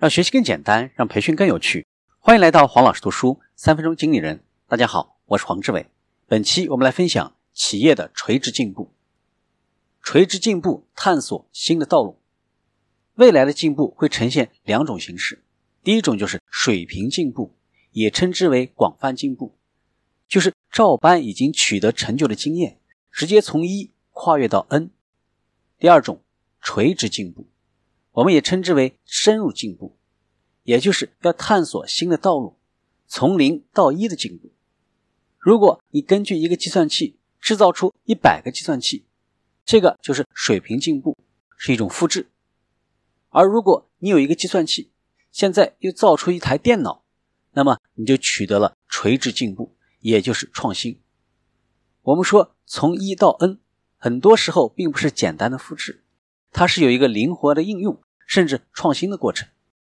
[0.00, 1.86] 让学习更简单，让培训更有趣。
[2.20, 4.42] 欢迎来到黄老师读书三分钟经理人。
[4.66, 5.90] 大家好，我是黄志伟。
[6.26, 8.94] 本期我们来分享企业的垂直进步。
[10.02, 12.18] 垂直进步，探索新的道路。
[13.16, 15.44] 未来的进步会呈现两种形式。
[15.84, 17.54] 第一种就是水平进步，
[17.90, 19.58] 也称之为广泛进步，
[20.26, 22.80] 就是照搬已经取得成就的经验，
[23.12, 24.92] 直接从一跨越到 n。
[25.78, 26.22] 第二种
[26.62, 27.46] 垂直进步，
[28.12, 29.96] 我们也称之为深入进步，
[30.62, 32.58] 也就是要探索新的道路，
[33.06, 34.52] 从零到一的进步。
[35.38, 39.06] 如果你根据一个计算器制造出一百个计算器，
[39.64, 41.16] 这个就是水平进步，
[41.56, 42.26] 是一种复制；
[43.28, 44.90] 而如果你有一个计算器，
[45.30, 47.04] 现在又造出一台电脑，
[47.52, 51.00] 那么你就取得了垂直进步，也就是创新。
[52.02, 53.58] 我们说从一到 n。
[54.02, 56.02] 很多时候并不是简单的复制，
[56.52, 59.48] 它是有一个灵活的应用，甚至创新的过程。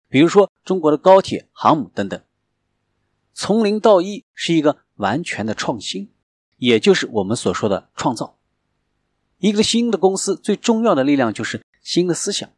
[0.09, 2.21] 比如说中国的高铁、航母等等，
[3.33, 6.11] 从零到一是一个完全的创新，
[6.57, 8.37] 也就是我们所说的创造。
[9.39, 12.51] 一个新的公司最重要的力量就是新的思想，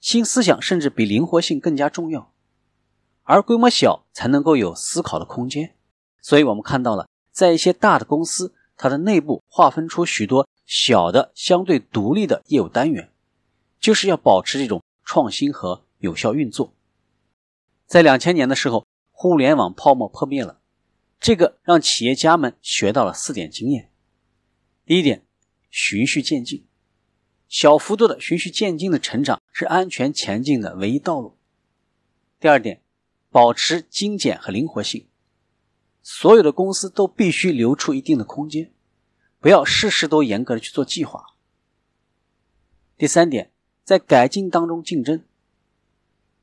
[0.00, 2.32] 新思想甚至比灵活性更加重要。
[3.22, 5.76] 而规模小才能够有思考的空间，
[6.20, 10.48] 所以我们看到了，在一些大的公司，它的内部划分出许多。
[10.68, 13.12] 小的相对独立的业务单元，
[13.78, 16.74] 就是要保持这种创新和有效运作。
[17.86, 20.60] 在两千年的时候，互联网泡沫破灭了，
[21.18, 23.90] 这个让企业家们学到了四点经验。
[24.84, 25.24] 第一点，
[25.70, 26.66] 循序渐进，
[27.48, 31.38] 小幅度的循序渐进的成长是安全前进的唯一道路。
[32.38, 32.82] 第二点，
[33.30, 35.08] 保持精简和灵活性，
[36.02, 38.72] 所有的公司都必须留出一定的空间。
[39.38, 41.24] 不要事事都严格的去做计划。
[42.96, 43.52] 第三点，
[43.86, 45.22] 在改进当中竞争。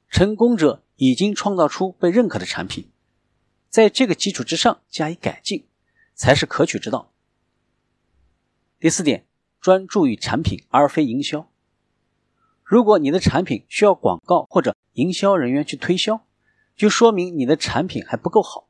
[0.10, 2.90] 成功者已经创造出被认可的产品，
[3.70, 5.68] 在这个基础之上加以改进，
[6.16, 7.12] 才是可取之道。
[8.80, 9.26] 第四点，
[9.60, 11.50] 专注于产品而非营销。
[12.64, 16.26] 如果你的产品需要广告或者营销人员去推销，
[16.78, 18.70] 就说明你的产品还不够好。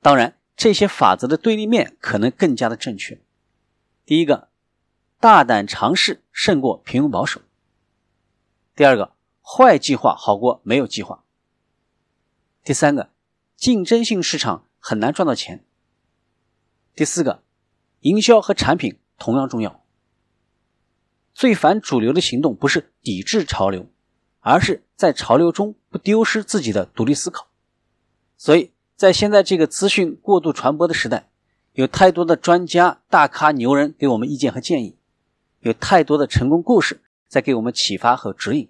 [0.00, 3.20] 当然，这些法则的对立面可能更加的正确。
[4.06, 4.48] 第一个，
[5.18, 7.42] 大胆尝试胜过平庸保守。
[8.74, 11.24] 第二个，坏计划好过没有计划。
[12.64, 13.10] 第三个，
[13.56, 15.64] 竞争性市场很难赚到钱。
[16.94, 17.42] 第四个，
[18.00, 19.84] 营销和产品同样重要。
[21.34, 23.86] 最反主流的行动不是抵制潮流，
[24.40, 27.48] 而是在潮流中不丢失自己的独立思考。
[28.36, 31.26] 所以在现在这个资讯过度传播的时代。
[31.74, 34.98] 有太多的专家、大咖、牛人给我们意见和建议，
[35.60, 38.68] 有太多的成功故事在给我们启发和指引。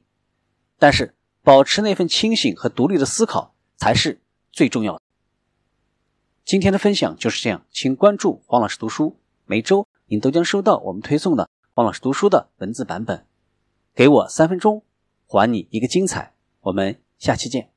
[0.79, 4.21] 但是，保持那份清醒和独立的思考才是
[4.53, 5.03] 最重要的。
[6.45, 13.27] 今天的分享就是这样，请关注黄老师读书，每周您都将收到我们推送的黄老师读书的文字版本。
[13.95, 14.85] 给我三分钟，
[15.27, 16.35] 还你一个精彩。
[16.61, 17.71] 我们下期见。